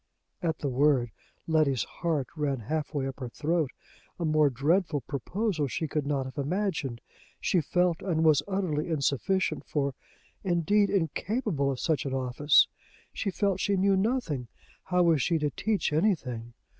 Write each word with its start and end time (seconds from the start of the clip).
At 0.41 0.57
the 0.57 0.67
word, 0.67 1.11
Letty's 1.45 1.83
heart 1.83 2.25
ran 2.35 2.61
half 2.61 2.91
way 2.91 3.05
up 3.05 3.19
her 3.19 3.29
throat. 3.29 3.69
A 4.19 4.25
more 4.25 4.49
dreadful 4.49 5.01
proposal 5.01 5.67
she 5.67 5.87
could 5.87 6.07
not 6.07 6.25
have 6.25 6.39
imagined. 6.39 7.01
She 7.39 7.61
felt, 7.61 8.01
and 8.01 8.23
was, 8.23 8.41
utterly 8.47 8.89
insufficient 8.89 9.63
for 9.67 9.93
indeed, 10.43 10.89
incapable 10.89 11.69
of 11.69 11.79
such 11.79 12.07
an 12.07 12.15
office. 12.15 12.67
She 13.13 13.29
felt 13.29 13.59
she 13.59 13.75
knew 13.77 13.95
nothing: 13.95 14.47
how 14.85 15.03
was 15.03 15.21
she 15.21 15.37
to 15.37 15.51
teach 15.51 15.93
anything? 15.93 16.53